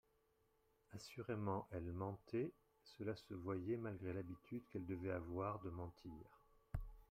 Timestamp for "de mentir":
5.59-6.11